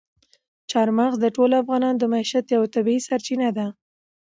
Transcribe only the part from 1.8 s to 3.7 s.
د معیشت یوه طبیعي سرچینه ده.